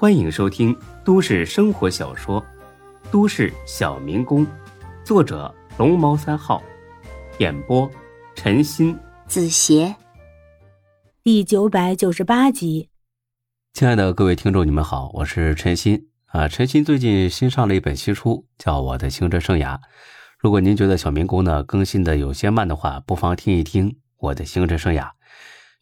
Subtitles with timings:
[0.00, 2.40] 欢迎收听都市生活小说
[3.10, 4.46] 《都市小民工》，
[5.02, 6.62] 作者龙猫三号，
[7.38, 7.90] 演播
[8.36, 9.92] 陈鑫、子邪，
[11.24, 12.88] 第九百九十八集。
[13.72, 16.46] 亲爱的各位听众，你们好，我是陈鑫啊。
[16.46, 19.74] 陈鑫最近新上了一本新书，叫《我的行车生涯》。
[20.38, 25.02] 如果您觉得小民工呢更新的有些慢的话，不妨听一听《我的行车生涯》，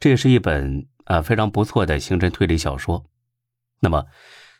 [0.00, 3.04] 这也是一本啊非常不错的刑侦推理小说。
[3.78, 4.06] 那么，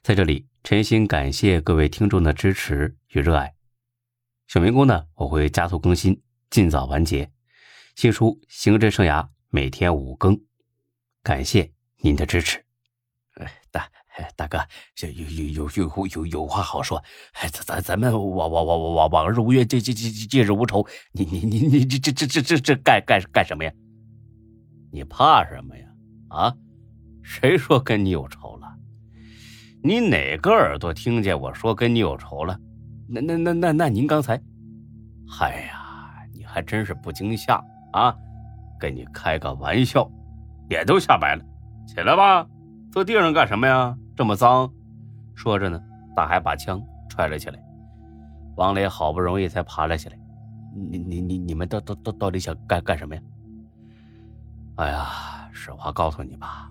[0.03, 3.55] 在这里，诚心感谢各位听众的支持与热爱。
[4.47, 7.31] 小民工呢，我会加速更新，尽早完结。
[7.95, 10.39] 新书《刑侦生涯》每天五更，
[11.23, 12.63] 感谢您的支持。
[13.71, 13.89] 大
[14.37, 14.59] 大哥，
[14.95, 17.03] 这有有有有有有话好说。
[17.35, 20.87] 咱咱咱们往往往往往日无冤，这这这近日无仇。
[21.13, 23.73] 你你你你这这这这这这干干干什么呀？
[24.93, 25.87] 你怕什么呀？
[26.29, 26.55] 啊？
[27.23, 28.56] 谁说跟你有仇？
[29.87, 32.59] 你哪个耳朵听见我说跟你有仇了？
[33.09, 34.37] 那那那那那您刚才，
[35.29, 38.13] 嗨呀，你还真是不惊吓啊！
[38.81, 40.11] 跟你开个玩笑，
[40.69, 41.45] 脸都吓白了。
[41.87, 42.45] 起来吧，
[42.91, 43.97] 坐地上干什么呀？
[44.17, 44.69] 这么脏。
[45.37, 45.81] 说着呢，
[46.17, 47.65] 大海把枪揣了起来。
[48.57, 50.19] 王磊好不容易才爬了起来。
[50.75, 53.23] 你你你你们到到到到底想干干什么呀？
[54.79, 56.69] 哎呀，实话告诉你吧，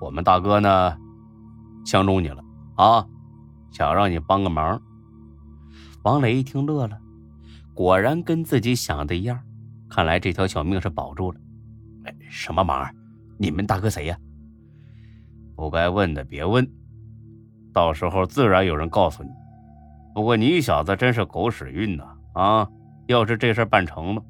[0.00, 0.98] 我们大哥呢，
[1.84, 2.42] 相中你了。
[2.76, 3.06] 啊，
[3.72, 4.80] 想让你帮个忙。
[6.02, 6.98] 王磊一听乐了，
[7.74, 9.42] 果然跟自己想的一样，
[9.88, 11.40] 看来这条小命是保住了。
[12.04, 12.88] 哎，什么忙？
[13.38, 14.16] 你们大哥谁呀？
[15.56, 16.70] 不该问的别问，
[17.72, 19.30] 到时候自然有人告诉你。
[20.14, 22.04] 不过你小子真是狗屎运呐！
[22.34, 22.68] 啊，
[23.06, 24.22] 要是这事办成了，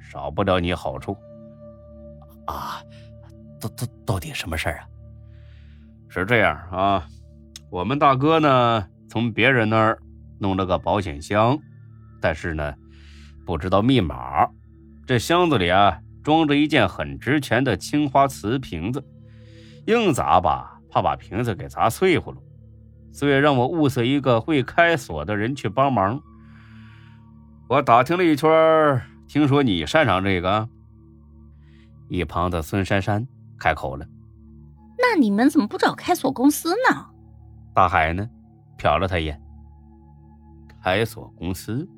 [0.00, 1.16] 少不了你好处。
[2.46, 2.82] 啊，
[3.60, 4.88] 到到到底什么事儿啊？
[6.08, 7.06] 是这样啊。
[7.74, 9.98] 我们大哥呢，从别人那儿
[10.38, 11.58] 弄了个保险箱，
[12.20, 12.72] 但是呢，
[13.44, 14.48] 不知道密码。
[15.04, 19.04] 这箱子里啊，装着一件很值钱的青花瓷瓶子，
[19.88, 22.38] 硬砸吧，怕把瓶子给砸碎乎了，
[23.12, 26.22] 所以让我物色一个会开锁的人去帮忙。
[27.68, 30.68] 我打听了一圈，听说你擅长这个。
[32.08, 33.26] 一旁的孙珊珊
[33.58, 34.06] 开口了
[34.96, 37.08] ：“那你们怎么不找开锁公司呢？”
[37.74, 38.30] 大海呢，
[38.78, 39.40] 瞟了他一眼。
[40.80, 41.88] 开锁公司，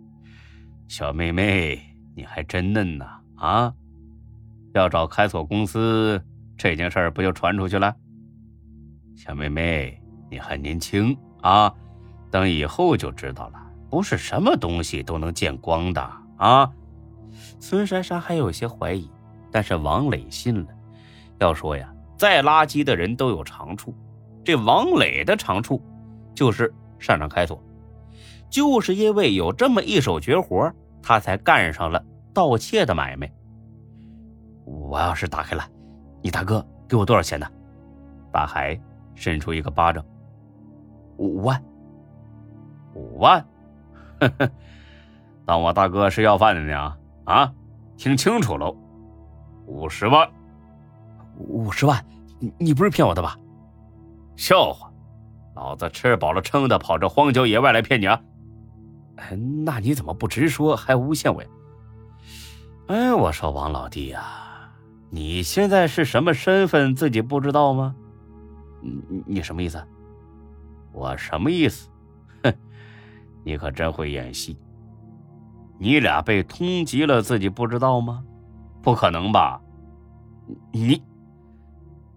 [0.89, 1.79] 小妹妹，
[2.15, 3.21] 你还真嫩呐！
[3.37, 3.75] 啊，
[4.73, 6.25] 要找开锁公司，
[6.57, 7.95] 这件事儿不就传出去了？
[9.15, 10.01] 小妹妹，
[10.31, 11.71] 你还年轻啊，
[12.31, 13.61] 等以后就知道了，
[13.91, 16.01] 不是什么东西都能见光的
[16.39, 16.73] 啊。
[17.61, 19.11] 孙珊珊还有些怀疑，
[19.51, 20.69] 但是王磊信了。
[21.39, 23.95] 要说呀，再垃圾的人都有长处。
[24.47, 25.83] 这王磊的长处，
[26.33, 27.61] 就是擅长开锁，
[28.49, 32.01] 就是因为有这么一手绝活，他才干上了
[32.33, 33.29] 盗窃的买卖。
[34.65, 35.69] 我要是打开了，
[36.23, 37.47] 你大哥给我多少钱呢？
[38.31, 38.81] 大海
[39.17, 40.05] 伸出一个巴掌，
[41.17, 41.61] 五万，
[42.95, 43.45] 五万，
[44.21, 44.49] 呵呵，
[45.45, 46.97] 当我大哥是要饭的呢？
[47.25, 47.53] 啊，
[47.97, 48.77] 听清楚喽，
[49.67, 50.31] 五十万，
[51.37, 52.01] 五十万，
[52.39, 53.37] 你你不是骗我的吧？
[54.37, 54.93] 笑话，
[55.55, 58.21] 老子吃饱了撑的跑这荒郊野外来骗你啊？
[59.65, 61.49] 那你怎么不直说，还诬陷我呀？
[62.89, 64.71] 哎，我说王老弟呀，
[65.11, 67.97] 你现在是什么身份，自己不知道吗？
[68.83, 69.83] 你你什么意思？
[70.93, 71.89] 我什么意思？
[72.45, 72.55] 哼，
[73.43, 74.57] 你可真会演戏。
[75.79, 78.23] 你俩被通缉了，自己不知道吗？
[78.83, 79.61] 不可能吧？
[80.71, 81.03] 你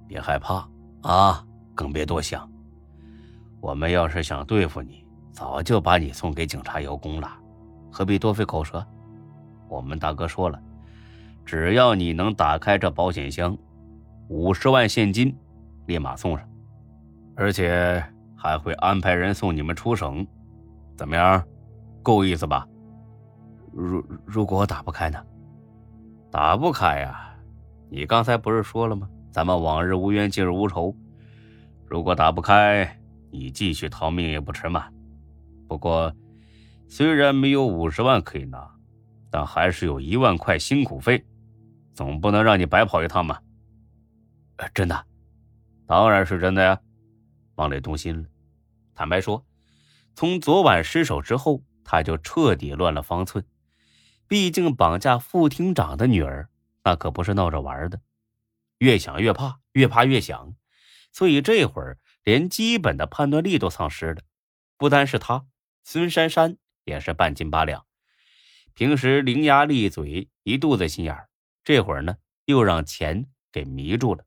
[0.07, 0.69] 别害怕
[1.01, 1.43] 啊！
[1.79, 2.45] 更别多想。
[3.61, 7.31] 我们要是想对付你，早就把你送给警察邀功了，
[7.89, 8.85] 何必多费口舌？
[9.69, 10.61] 我们大哥说了，
[11.45, 13.57] 只要你能打开这保险箱，
[14.27, 15.33] 五十万现金
[15.85, 16.45] 立马送上，
[17.33, 18.03] 而且
[18.35, 20.27] 还会安排人送你们出省。
[20.97, 21.41] 怎么样？
[22.03, 22.67] 够意思吧？
[23.71, 25.17] 如如果我打不开呢？
[26.29, 27.33] 打不开呀？
[27.89, 29.07] 你刚才不是说了吗？
[29.31, 30.93] 咱们往日无冤，近日无仇。
[31.89, 33.01] 如果打不开，
[33.31, 34.87] 你继续逃命也不迟嘛。
[35.67, 36.15] 不过，
[36.87, 38.69] 虽然没有五十万可以拿，
[39.31, 41.25] 但还是有一万块辛苦费，
[41.93, 43.39] 总不能让你白跑一趟嘛。
[44.73, 45.05] 真的？
[45.87, 46.79] 当然是真的呀。
[47.55, 48.27] 王磊动心了。
[48.93, 49.43] 坦白说，
[50.13, 53.43] 从昨晚失手之后，他就彻底乱了方寸。
[54.27, 56.49] 毕竟绑架副厅长的女儿，
[56.83, 57.99] 那可不是闹着玩的。
[58.77, 60.53] 越想越怕，越怕越想。
[61.11, 64.21] 所以这会儿连基本的判断力都丧失了。
[64.77, 65.45] 不单是他，
[65.83, 67.85] 孙珊珊也是半斤八两。
[68.73, 71.29] 平时伶牙俐嘴，一肚子心眼儿，
[71.63, 74.25] 这会儿呢又让钱给迷住了。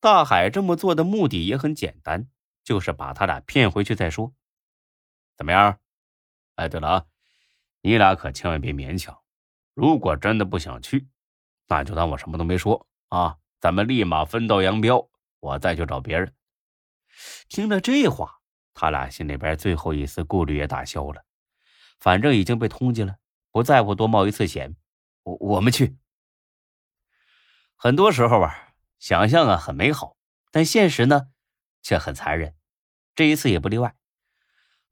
[0.00, 2.28] 大海这么做的目的也很简单，
[2.64, 4.34] 就是把他俩骗回去再说。
[5.36, 5.78] 怎么样？
[6.56, 7.04] 哎，对了啊，
[7.82, 9.16] 你俩可千万别勉强。
[9.74, 11.08] 如果真的不想去，
[11.68, 13.36] 那就当我什么都没说啊！
[13.60, 15.08] 咱们立马分道扬镳，
[15.40, 16.34] 我再去找别人。
[17.48, 18.40] 听了这话，
[18.74, 21.24] 他俩心里边最后一丝顾虑也打消了。
[21.98, 23.16] 反正已经被通缉了，
[23.50, 24.76] 不在乎多冒一次险。
[25.22, 25.96] 我我们去。
[27.74, 30.16] 很多时候啊，想象啊很美好，
[30.50, 31.28] 但现实呢
[31.82, 32.54] 却很残忍。
[33.14, 33.96] 这一次也不例外。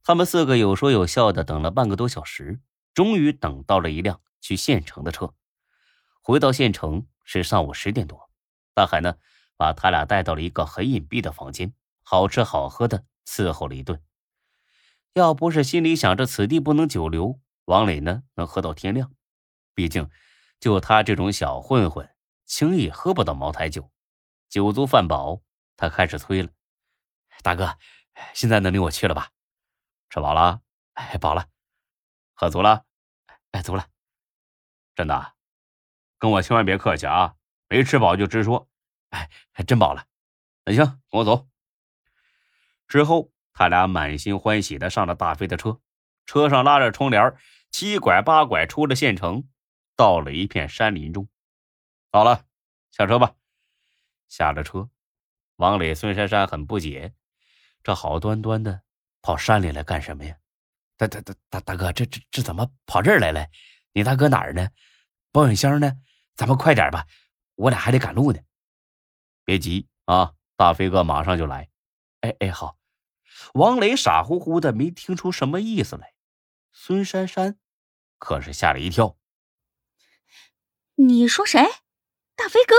[0.03, 2.61] 他们四个有说有笑的等了半个多小时，
[2.95, 5.35] 终于等到了一辆去县城的车。
[6.23, 8.31] 回到县城是上午十点多，
[8.73, 9.17] 大海呢
[9.57, 14.03] 把他俩带到了一个很隐蔽的房间，好吃好喝的伺候了一顿。
[15.13, 19.13] 要不是心里想着此地不能久留，王磊呢能喝到天亮。
[19.75, 20.11] 毕竟，
[20.59, 22.09] 就他这种小混混，
[22.45, 23.91] 轻易喝不到茅台酒。
[24.49, 25.41] 酒足饭饱，
[25.77, 26.51] 他开始催了
[27.43, 27.77] ：“大哥，
[28.35, 29.31] 现在能领我去了吧？
[30.11, 30.61] 吃饱了？
[30.95, 31.49] 哎，饱了。
[32.35, 32.85] 喝足了？
[33.53, 33.87] 哎，足了。
[34.95, 35.35] 真的，
[36.19, 37.35] 跟我千万别客气啊！
[37.69, 38.69] 没吃饱就直说。
[39.15, 40.05] 哎，还真饱了。
[40.65, 41.49] 那行，跟我走。
[42.89, 45.81] 之后。”他俩满心欢喜的上了大飞的车，
[46.27, 47.37] 车上拉着窗帘，
[47.71, 49.49] 七拐八拐出了县城，
[49.95, 51.29] 到了一片山林中。
[52.11, 52.47] 到了，
[52.91, 53.37] 下车吧。
[54.29, 54.91] 下了车，
[55.55, 57.15] 王磊、孙珊珊很不解，
[57.85, 58.83] 这好端端的
[59.23, 60.37] 跑山里来干什么呀？
[60.97, 63.47] 大、大、大、大大哥，这、这、这怎么跑这儿来了？
[63.93, 64.69] 你大哥哪儿呢？
[65.31, 65.93] 保险箱呢？
[66.35, 67.07] 咱们快点吧，
[67.55, 68.41] 我俩还得赶路呢。
[69.45, 71.69] 别急啊，大飞哥马上就来。
[72.21, 72.77] 哎哎，好。
[73.55, 76.15] 王磊傻乎乎的，没听出什么意思来。
[76.73, 77.57] 孙珊珊
[78.19, 79.17] 可是吓了一跳。
[80.97, 81.61] 你说谁？
[82.37, 82.75] 大飞哥？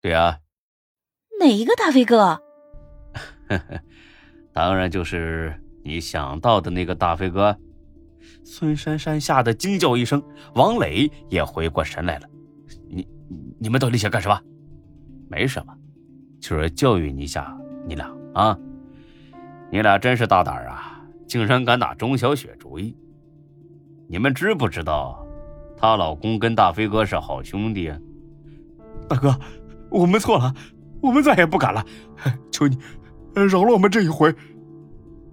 [0.00, 0.40] 对啊。
[1.40, 2.40] 哪一个大飞哥？
[3.48, 3.82] 呵呵，
[4.52, 7.58] 当然就是你想到的那个大飞哥。
[8.44, 10.22] 孙珊珊吓得惊叫一声，
[10.54, 12.28] 王磊也回过神来了。
[12.88, 13.06] 你
[13.60, 14.40] 你们到底想干什么？
[15.28, 15.76] 没什么，
[16.40, 17.56] 就是教育你一下
[17.86, 18.58] 你俩啊。
[19.70, 21.04] 你俩真是大胆啊！
[21.26, 22.96] 竟然敢打钟小雪主意！
[24.06, 25.26] 你们知不知道，
[25.76, 27.98] 她老公跟大飞哥是好兄弟啊？
[29.08, 29.36] 大哥，
[29.90, 30.54] 我们错了，
[31.00, 31.84] 我们再也不敢了，
[32.52, 32.78] 求你
[33.50, 34.32] 饶了我们这一回。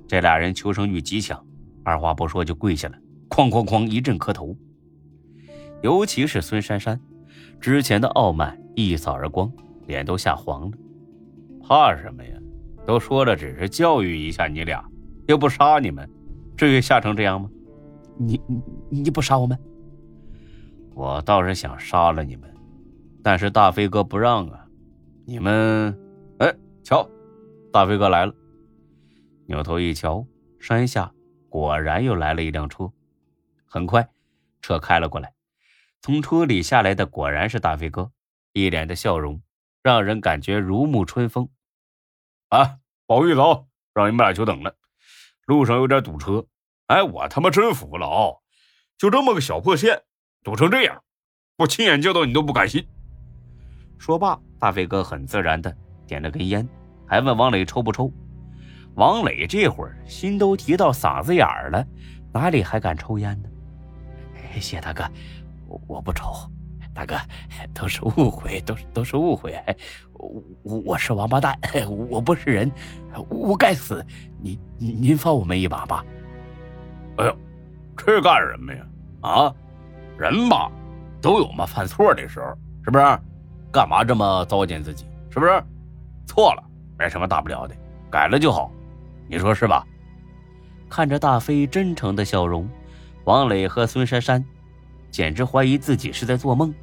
[0.08, 1.46] 这俩人求生欲极强，
[1.84, 2.96] 二话不说就跪下了，
[3.30, 4.58] 哐哐哐一阵磕头。
[5.84, 7.00] 尤其是孙珊珊，
[7.60, 9.52] 之前的傲慢一扫而光，
[9.92, 10.78] 脸都吓黄了。
[11.62, 12.36] 怕什么呀？
[12.88, 14.84] 都说了，只是教育一下你俩，
[15.28, 16.10] 又不杀你们，
[16.58, 17.48] 至于吓成这样吗？
[18.18, 19.58] 你你你不杀我们？
[20.96, 22.52] 我倒是想杀了你们，
[23.24, 24.66] 但是大飞哥不让啊！
[25.26, 25.98] 你们，
[26.40, 26.54] 哎，
[26.84, 27.08] 瞧，
[27.72, 28.34] 大飞哥来了。
[29.46, 30.26] 扭头一瞧，
[30.60, 31.12] 山下
[31.50, 32.92] 果然又来了一辆车。
[33.66, 34.10] 很快，
[34.62, 35.32] 车开了过来，
[36.02, 38.12] 从车里下来的果然是大飞哥，
[38.54, 39.40] 一脸的笑容，
[39.84, 41.50] 让人感觉如沐春风。
[42.50, 43.64] 啊，不好意思啊，
[43.94, 44.76] 让你们俩久等了。
[45.46, 46.46] 路上有点堵车，
[46.88, 48.38] 哎，我他妈真服了啊！
[48.98, 50.04] 就这么个小破县，
[50.44, 51.04] 堵成这样，
[51.58, 52.88] 我亲眼见到你都不敢信。
[53.98, 56.68] 说罢，大飞哥很自然的点了根烟，
[57.08, 58.12] 还问王磊抽不抽。
[58.96, 61.86] 王磊这会儿心都提到嗓子眼儿了，
[62.32, 63.50] 哪里还敢抽烟呢？
[64.60, 65.04] 谢大哥，
[65.68, 66.26] 我我不抽。
[66.94, 67.16] 大哥，
[67.74, 69.54] 都是误会，都是都是误会。
[70.64, 71.58] 我我是王八蛋，
[72.10, 72.72] 我不是人，
[73.30, 74.06] 我该死。
[74.40, 76.04] 您您放我们一把吧。
[77.18, 77.38] 哎呦，
[77.98, 78.86] 这干什么呀？
[79.22, 79.54] 啊，
[80.18, 80.72] 人吧，
[81.22, 82.48] 都有嘛犯错的时候，
[82.84, 83.06] 是不是？
[83.72, 85.06] 干嘛这么糟践自己？
[85.30, 85.64] 是不是？
[86.26, 86.64] 错了，
[86.98, 87.76] 没什么大不了的，
[88.10, 88.72] 改了就好。
[89.28, 89.86] 你说是吧？
[90.90, 92.68] 看着大飞真诚的笑容，
[93.24, 94.44] 王磊和孙珊珊。
[95.12, 96.74] 简直怀疑自己是在做梦，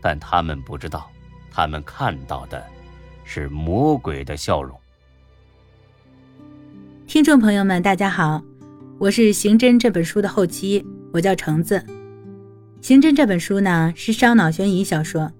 [0.00, 1.10] 但他们不知道，
[1.50, 2.62] 他们看到的
[3.24, 4.78] 是魔鬼的笑容。
[7.06, 8.42] 听众朋友们，大家好，
[8.98, 11.78] 我是《刑侦》这本书的后期，我叫橙子。
[12.82, 15.32] 《刑侦》这本书呢是烧脑悬疑小说，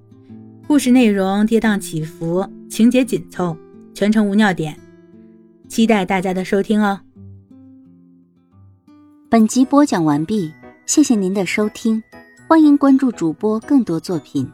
[0.67, 3.55] 故事内容跌宕起伏，情节紧凑，
[3.93, 4.79] 全程无尿点，
[5.69, 7.01] 期待大家的收听哦。
[9.29, 10.51] 本集播讲完毕，
[10.87, 12.03] 谢谢您的收听。
[12.47, 14.47] 欢迎关注主播更多作品。